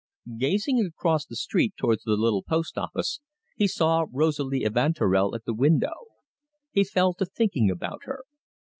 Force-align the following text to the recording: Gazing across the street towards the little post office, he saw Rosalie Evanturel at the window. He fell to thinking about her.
Gazing 0.39 0.83
across 0.83 1.27
the 1.27 1.35
street 1.35 1.75
towards 1.77 2.01
the 2.01 2.17
little 2.17 2.41
post 2.41 2.75
office, 2.75 3.19
he 3.55 3.67
saw 3.67 4.07
Rosalie 4.11 4.65
Evanturel 4.65 5.35
at 5.35 5.45
the 5.45 5.53
window. 5.53 5.93
He 6.71 6.83
fell 6.83 7.13
to 7.13 7.25
thinking 7.25 7.69
about 7.69 8.05
her. 8.05 8.23